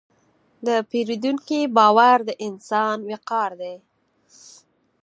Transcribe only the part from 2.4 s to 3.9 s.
انسان وقار دی.